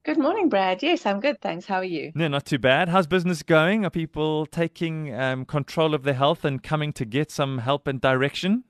[0.06, 0.84] Good morning, Brad.
[0.84, 1.40] Yes, I'm good.
[1.40, 1.66] Thanks.
[1.66, 2.12] How are you?
[2.14, 2.90] No, not too bad.
[2.90, 3.86] How's business going?
[3.86, 8.02] Are people taking um, control of their health and coming to get some help and
[8.02, 8.66] direction?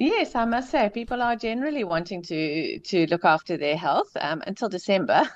[0.00, 4.42] Yes, I must say, people are generally wanting to to look after their health um,
[4.46, 5.28] until December,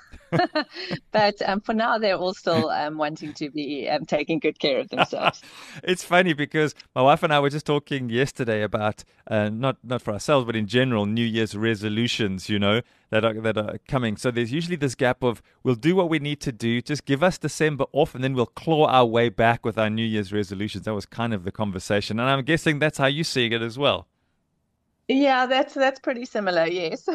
[1.12, 4.80] but um, for now they're all still um, wanting to be um, taking good care
[4.80, 5.42] of themselves.
[5.84, 10.00] it's funny because my wife and I were just talking yesterday about uh, not not
[10.00, 12.48] for ourselves, but in general, New Year's resolutions.
[12.48, 14.16] You know that are that are coming.
[14.16, 17.22] So there's usually this gap of we'll do what we need to do, just give
[17.22, 20.86] us December off, and then we'll claw our way back with our New Year's resolutions.
[20.86, 23.77] That was kind of the conversation, and I'm guessing that's how you see it as
[23.77, 24.08] well.
[25.08, 26.66] Yeah, that's that's pretty similar.
[26.66, 27.08] Yes.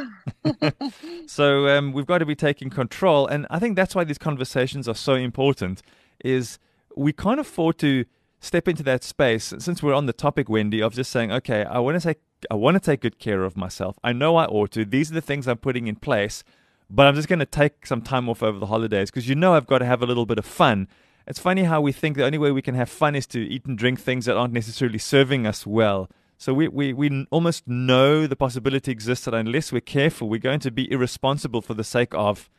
[1.27, 4.87] so um, we've got to be taking control, and I think that's why these conversations
[4.87, 5.81] are so important.
[6.23, 6.59] Is
[6.95, 8.05] we can't afford to
[8.39, 11.79] step into that space since we're on the topic, Wendy, of just saying, okay, I
[11.79, 12.19] want to take
[12.51, 13.97] I want to take good care of myself.
[14.03, 14.85] I know I ought to.
[14.85, 16.43] These are the things I'm putting in place,
[16.89, 19.55] but I'm just going to take some time off over the holidays because you know
[19.55, 20.87] I've got to have a little bit of fun.
[21.27, 23.65] It's funny how we think the only way we can have fun is to eat
[23.65, 26.09] and drink things that aren't necessarily serving us well.
[26.39, 30.61] So we, we, we almost know the possibility exists that unless we're careful, we're going
[30.61, 32.49] to be irresponsible for the sake of,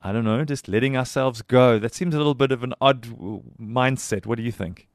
[0.00, 1.78] I don't know, just letting ourselves go.
[1.78, 3.02] That seems a little bit of an odd
[3.60, 4.24] mindset.
[4.24, 4.88] What do you think?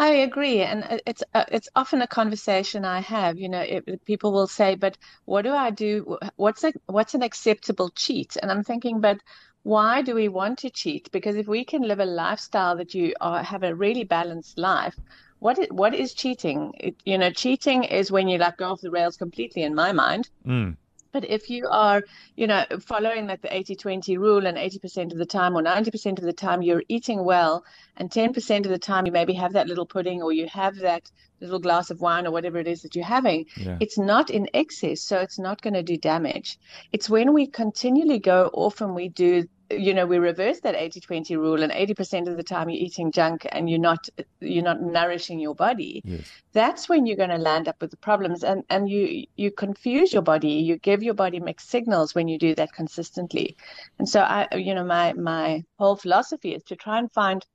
[0.00, 3.38] I agree, and it's uh, it's often a conversation I have.
[3.38, 6.18] You know, it, people will say, "But what do I do?
[6.34, 9.18] What's a, what's an acceptable cheat?" And I'm thinking, but
[9.62, 11.12] why do we want to cheat?
[11.12, 14.96] Because if we can live a lifestyle that you are, have a really balanced life,
[15.42, 16.72] what is, what is cheating?
[16.78, 19.90] It, you know, cheating is when you let go of the rails completely, in my
[19.90, 20.30] mind.
[20.46, 20.76] Mm.
[21.10, 22.02] But if you are,
[22.36, 26.24] you know, following like the 80-20 rule and 80% of the time or 90% of
[26.24, 27.64] the time you're eating well
[27.96, 31.10] and 10% of the time you maybe have that little pudding or you have that
[31.40, 33.76] little glass of wine or whatever it is that you're having, yeah.
[33.80, 36.58] it's not in excess, so it's not going to do damage.
[36.92, 41.36] It's when we continually go off and we do you know we reverse that 80-20
[41.36, 44.08] rule and 80% of the time you're eating junk and you're not
[44.40, 46.02] you're not nourishing your body.
[46.04, 46.30] Yes.
[46.52, 50.12] that's when you're going to land up with the problems and and you you confuse
[50.12, 50.52] your body.
[50.52, 53.56] You give your body mixed signals when you do that consistently.
[53.98, 57.46] And so i you know my my whole philosophy is to try and find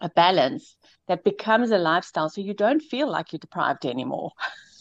[0.00, 0.76] a balance
[1.06, 4.32] that becomes a lifestyle so you don't feel like you're deprived anymore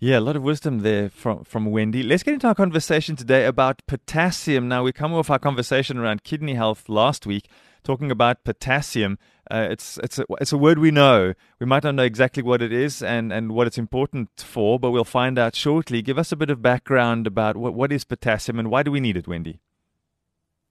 [0.00, 2.04] Yeah, a lot of wisdom there from, from Wendy.
[2.04, 4.68] Let's get into our conversation today about potassium.
[4.68, 7.48] Now, we come off our conversation around kidney health last week,
[7.82, 9.18] talking about potassium.
[9.50, 11.34] Uh, it's it's a, it's a word we know.
[11.58, 14.92] We might not know exactly what it is and, and what it's important for, but
[14.92, 16.00] we'll find out shortly.
[16.00, 19.00] Give us a bit of background about what, what is potassium and why do we
[19.00, 19.58] need it, Wendy?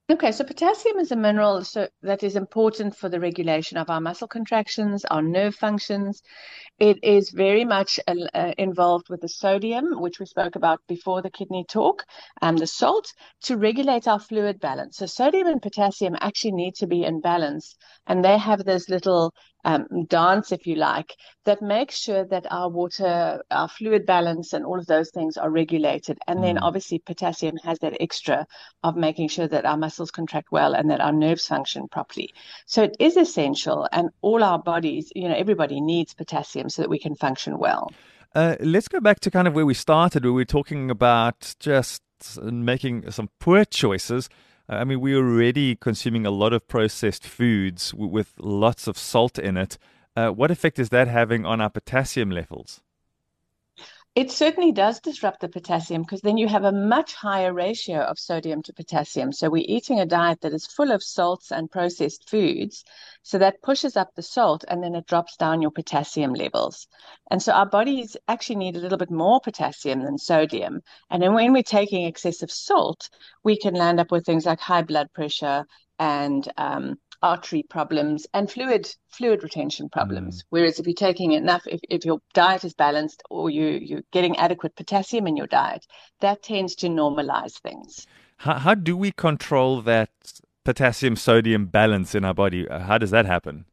[0.10, 4.00] Okay, so potassium is a mineral so that is important for the regulation of our
[4.00, 6.24] muscle contractions, our nerve functions.
[6.80, 11.22] It is very much uh, uh, involved with the sodium, which we spoke about before
[11.22, 12.06] the kidney talk,
[12.42, 14.96] and the salt to regulate our fluid balance.
[14.96, 17.76] So sodium and potassium actually need to be in balance,
[18.06, 19.34] and they have this little
[19.68, 21.14] um, dance, if you like,
[21.44, 25.50] that makes sure that our water, our fluid balance, and all of those things are
[25.50, 26.18] regulated.
[26.26, 26.44] And mm.
[26.44, 28.48] then obviously potassium has that extra
[28.84, 32.34] of making sure that our muscles contract well and that our nerves function properly.
[32.66, 36.90] So it is essential, and all our bodies, you know, everybody needs potassium so that
[36.90, 37.92] we can function well.
[38.34, 41.56] Uh, let's go back to kind of where we started, where we were talking about
[41.60, 42.02] just
[42.42, 44.30] making some poor choices
[44.70, 49.56] I mean, we're already consuming a lot of processed foods with lots of salt in
[49.56, 49.78] it.
[50.16, 52.82] Uh, what effect is that having on our potassium levels?
[54.18, 58.18] It certainly does disrupt the potassium because then you have a much higher ratio of
[58.18, 59.32] sodium to potassium.
[59.32, 62.84] So we're eating a diet that is full of salts and processed foods.
[63.22, 66.88] So that pushes up the salt and then it drops down your potassium levels.
[67.30, 70.82] And so our bodies actually need a little bit more potassium than sodium.
[71.12, 73.12] And then when we're taking excessive salt,
[73.44, 75.68] we can land up with things like high blood pressure
[76.00, 80.44] and um, artery problems and fluid fluid retention problems.
[80.44, 80.46] Mm.
[80.50, 84.38] Whereas if you're taking enough, if, if your diet is balanced or you you're getting
[84.38, 85.86] adequate potassium in your diet,
[86.22, 88.06] that tends to normalize things.
[88.38, 90.10] How, how do we control that
[90.64, 92.68] potassium sodium balance in our body?
[92.68, 93.66] Uh, how does that happen?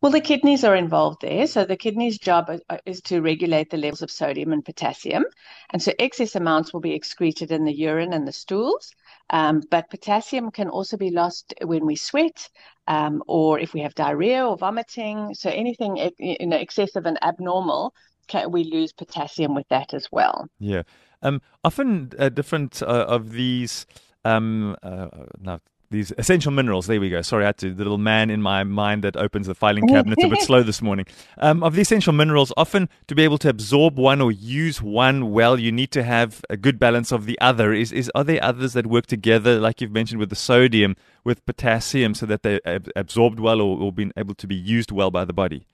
[0.00, 1.46] Well, the kidneys are involved there.
[1.46, 2.50] So the kidney's job
[2.84, 5.24] is to regulate the levels of sodium and potassium.
[5.70, 8.92] And so excess amounts will be excreted in the urine and the stools.
[9.30, 12.48] Um, but potassium can also be lost when we sweat
[12.88, 15.34] um, or if we have diarrhea or vomiting.
[15.34, 17.94] So anything you know, excessive and abnormal,
[18.26, 20.48] can, we lose potassium with that as well.
[20.58, 20.82] Yeah.
[21.22, 23.86] Um, often uh, different uh, of these
[24.24, 25.08] um, uh,
[25.40, 25.60] now
[25.90, 26.86] these essential minerals.
[26.86, 27.20] There we go.
[27.22, 30.18] Sorry, I had to the little man in my mind that opens the filing cabinet
[30.22, 31.06] a bit slow this morning.
[31.38, 35.32] Um, of the essential minerals, often to be able to absorb one or use one
[35.32, 37.72] well, you need to have a good balance of the other.
[37.72, 41.44] Is is are there others that work together, like you've mentioned with the sodium, with
[41.44, 42.60] potassium, so that they're
[42.94, 45.66] absorbed well or, or being able to be used well by the body?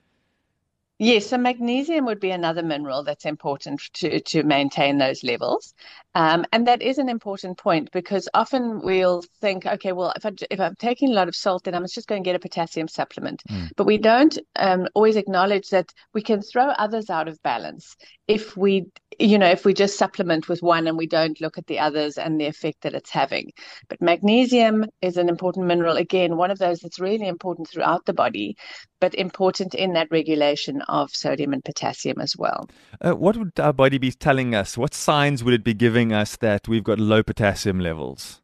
[0.99, 5.75] Yes, so magnesium would be another mineral that's important to, to maintain those levels.
[6.15, 10.31] Um, and that is an important point because often we'll think, okay, well, if, I,
[10.49, 12.87] if I'm taking a lot of salt, then I'm just going to get a potassium
[12.87, 13.43] supplement.
[13.47, 13.69] Mm.
[13.75, 17.95] But we don't um, always acknowledge that we can throw others out of balance
[18.27, 18.87] if we,
[19.19, 22.17] you know, if we just supplement with one and we don't look at the others
[22.17, 23.51] and the effect that it's having.
[23.87, 25.97] But magnesium is an important mineral.
[25.97, 28.57] Again, one of those that's really important throughout the body,
[28.99, 32.69] but important in that regulation of sodium and potassium as well.
[33.01, 34.77] Uh, what would our body be telling us?
[34.77, 36.07] What signs would it be giving?
[36.13, 38.41] us that we've got low potassium levels?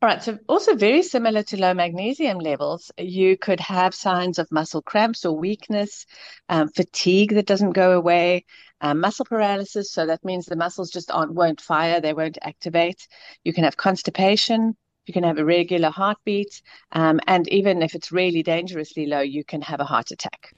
[0.00, 0.22] All right.
[0.22, 5.24] So, also very similar to low magnesium levels, you could have signs of muscle cramps
[5.24, 6.06] or weakness,
[6.48, 8.44] um, fatigue that doesn't go away,
[8.80, 9.92] um, muscle paralysis.
[9.92, 13.06] So, that means the muscles just aren't, won't fire, they won't activate.
[13.44, 14.76] You can have constipation.
[15.06, 16.62] You can have a regular heartbeat.
[16.90, 20.52] Um, and even if it's really dangerously low, you can have a heart attack.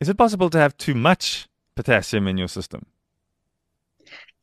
[0.00, 2.86] Is it possible to have too much potassium in your system?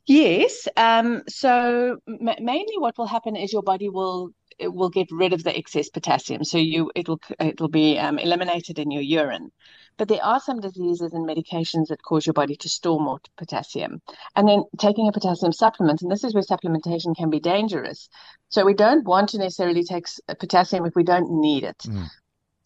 [0.05, 0.67] Yes.
[0.77, 4.31] Um, so mainly, what will happen is your body will
[4.63, 6.43] will get rid of the excess potassium.
[6.43, 9.51] So you it'll it'll be um, eliminated in your urine.
[9.97, 14.01] But there are some diseases and medications that cause your body to store more potassium.
[14.35, 18.09] And then taking a potassium supplement, and this is where supplementation can be dangerous.
[18.49, 20.05] So we don't want to necessarily take
[20.39, 21.77] potassium if we don't need it.
[21.85, 22.07] Mm.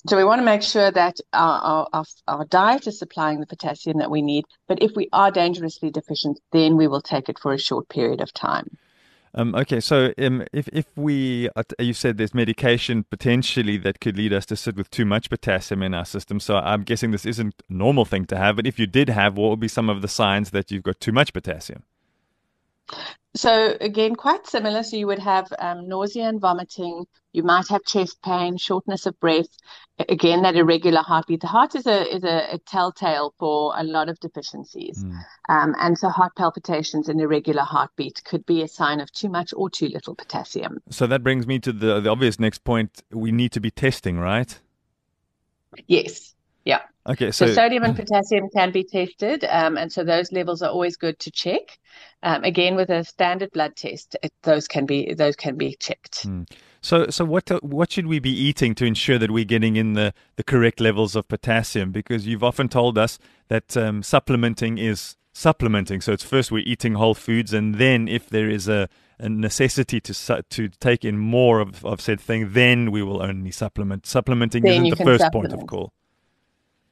[0.08, 3.98] So we want to make sure that our, our, our, diet is supplying the potassium
[3.98, 4.46] that we need.
[4.68, 8.22] But if we are dangerously deficient, then we will take it for a short period
[8.22, 8.78] of time.
[9.34, 14.16] Um, okay, so um, if if we uh, you said there's medication potentially that could
[14.16, 16.40] lead us to sit with too much potassium in our system.
[16.40, 18.56] So I'm guessing this isn't a normal thing to have.
[18.56, 21.02] But if you did have, what would be some of the signs that you've got
[21.02, 21.84] too much potassium?
[23.36, 24.82] So again, quite similar.
[24.84, 27.06] So you would have um, nausea and vomiting.
[27.34, 29.50] You might have chest pain, shortness of breath.
[30.08, 31.42] Again, that irregular heartbeat.
[31.42, 35.18] The heart is a is a, a telltale for a lot of deficiencies, mm.
[35.50, 39.54] um, and so heart palpitations and irregular heartbeat could be a sign of too much
[39.56, 40.80] or too little potassium.
[40.90, 43.04] So that brings me to the the obvious next point.
[43.12, 44.58] We need to be testing, right?
[45.88, 46.35] Yes.
[46.66, 46.82] Yeah.
[47.08, 47.32] Okay.
[47.32, 50.98] So, so sodium and potassium can be tested, um, and so those levels are always
[50.98, 51.62] good to check.
[52.24, 56.28] Um, again, with a standard blood test, it, those can be those can be checked.
[56.28, 56.50] Mm.
[56.82, 60.14] So, so what what should we be eating to ensure that we're getting in the,
[60.36, 61.92] the correct levels of potassium?
[61.92, 66.02] Because you've often told us that um, supplementing is supplementing.
[66.02, 68.90] So it's first we're eating whole foods, and then if there is a,
[69.20, 73.52] a necessity to to take in more of, of said thing, then we will only
[73.52, 74.06] supplement.
[74.06, 75.54] Supplementing then isn't the first supplement.
[75.54, 75.94] point of call.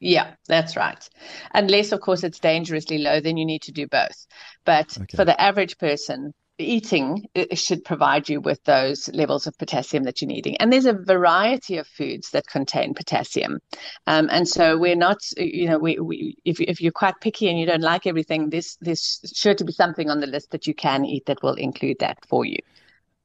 [0.04, 1.08] Yeah, that's right.
[1.54, 4.26] Unless, of course, it's dangerously low, then you need to do both.
[4.66, 5.16] But okay.
[5.16, 10.28] for the average person, eating should provide you with those levels of potassium that you're
[10.28, 10.56] needing.
[10.58, 13.60] And there's a variety of foods that contain potassium.
[14.06, 17.58] Um, and so we're not, you know, we, we if, if you're quite picky and
[17.58, 20.74] you don't like everything, this there's sure to be something on the list that you
[20.74, 22.58] can eat that will include that for you.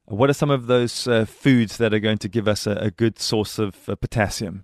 [0.06, 2.90] What are some of those uh, foods that are going to give us a, a
[2.90, 4.64] good source of uh, potassium?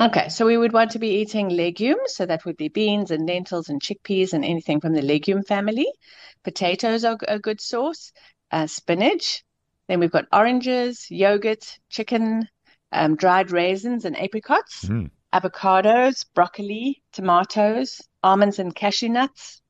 [0.00, 2.14] Okay, so we would want to be eating legumes.
[2.14, 5.88] So that would be beans and lentils and chickpeas and anything from the legume family.
[6.44, 8.12] Potatoes are a good source.
[8.50, 9.42] Uh, spinach.
[9.88, 12.48] Then we've got oranges, yogurt, chicken,
[12.92, 15.10] um, dried raisins and apricots, mm.
[15.32, 19.60] avocados, broccoli, tomatoes, almonds and cashew nuts.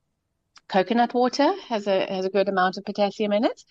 [0.69, 3.65] Coconut water has a has a good amount of potassium in it.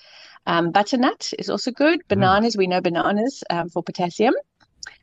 [0.48, 2.02] Um, butternut is also good.
[2.02, 2.08] Hmm.
[2.08, 2.60] Bananas, mm.
[2.60, 4.34] we know bananas um, for potassium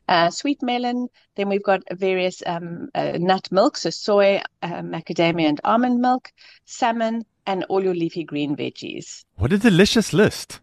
[0.07, 1.07] uh, sweet melon.
[1.35, 6.31] Then we've got various um, uh, nut milks, so soy, uh, macadamia, and almond milk,
[6.65, 9.25] salmon, and all your leafy green veggies.
[9.35, 10.61] What a delicious list!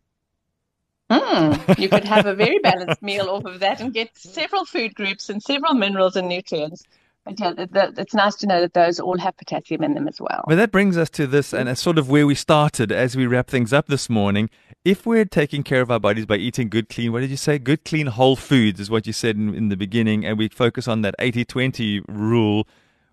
[1.11, 4.95] Mm, you could have a very balanced meal off of that and get several food
[4.95, 6.85] groups and several minerals and nutrients.
[7.25, 10.09] But yeah, the, the, it's nice to know that those all have potassium in them
[10.09, 10.45] as well.
[10.47, 13.26] Well, that brings us to this, and it's sort of where we started as we
[13.26, 14.50] wrap things up this morning.
[14.85, 17.59] If we're taking care of our bodies by eating good, clean, what did you say?
[17.61, 20.88] Good, clean, whole foods is what you said in, in the beginning, and we focus
[20.88, 22.67] on that 80 20 rule.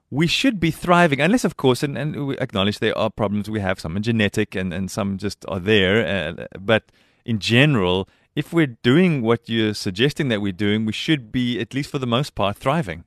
[0.09, 3.59] We should be thriving, unless, of course, and, and we acknowledge there are problems we
[3.59, 3.79] have.
[3.79, 6.35] Some are genetic and, and some just are there.
[6.39, 6.91] Uh, but
[7.25, 11.75] in general, if we're doing what you're suggesting that we're doing, we should be, at
[11.75, 13.03] least for the most part, thriving.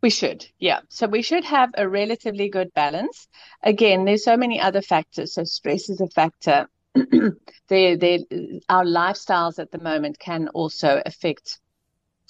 [0.00, 0.80] We should, yeah.
[0.88, 3.26] So we should have a relatively good balance.
[3.62, 5.34] Again, there's so many other factors.
[5.34, 6.68] So stress is a factor.
[7.68, 8.24] they, they,
[8.68, 11.58] our lifestyles at the moment can also affect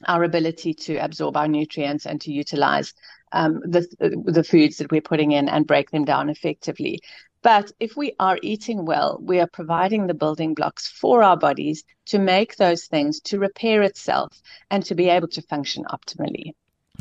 [0.07, 2.95] our ability to absorb our nutrients and to utilize
[3.33, 3.87] um, the
[4.25, 7.01] the foods that we're putting in and break them down effectively.
[7.43, 11.85] But if we are eating well, we are providing the building blocks for our bodies
[12.07, 16.55] to make those things, to repair itself, and to be able to function optimally.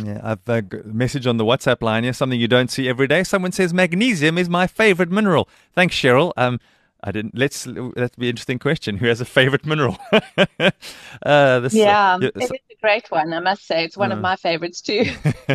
[0.03, 3.23] Yeah, I've a message on the WhatsApp line here, something you don't see every day.
[3.23, 5.49] Someone says magnesium is my favorite mineral.
[5.73, 6.33] Thanks, Cheryl.
[6.37, 6.59] Um,
[7.03, 7.37] I didn't.
[7.37, 7.63] Let's.
[7.63, 8.97] That'd be an interesting question.
[8.97, 9.97] Who has a favorite mineral?
[10.11, 13.33] uh, this, yeah, uh, it's a great one.
[13.33, 15.03] I must say, it's one uh, of my favorites too.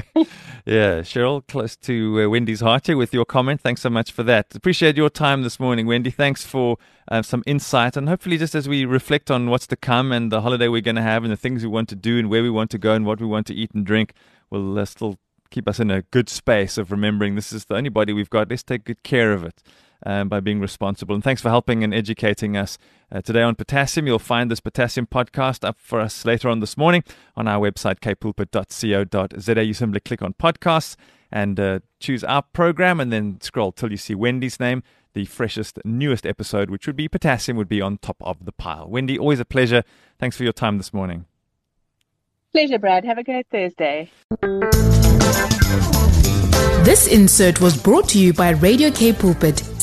[0.65, 3.61] yeah, Cheryl, close to uh, Wendy's heart here with your comment.
[3.61, 4.55] Thanks so much for that.
[4.55, 6.11] Appreciate your time this morning, Wendy.
[6.11, 10.13] Thanks for uh, some insight, and hopefully, just as we reflect on what's to come
[10.13, 12.31] and the holiday we're going to have, and the things we want to do, and
[12.31, 14.13] where we want to go, and what we want to eat and drink,
[14.49, 15.19] we'll uh, still
[15.51, 18.49] keep us in a good space of remembering this is the only body we've got.
[18.49, 19.61] Let's take good care of it
[20.05, 21.15] um, by being responsible.
[21.15, 22.79] And thanks for helping and educating us
[23.11, 24.07] uh, today on potassium.
[24.07, 27.05] You'll find this potassium podcast up for us later on this morning
[27.37, 29.65] on our website, kpulpit.co.za.
[29.65, 30.97] You simply click on podcasts
[31.31, 34.83] and uh, choose our program and then scroll till you see Wendy's name.
[35.15, 38.89] The freshest, newest episode, which would be potassium, would be on top of the pile.
[38.89, 39.83] Wendy, always a pleasure.
[40.19, 41.27] Thanks for your time this morning.
[42.53, 43.05] Pleasure, Brad.
[43.05, 44.11] Have a great Thursday.
[46.85, 49.63] This insert was brought to you by Radio K Pulpit,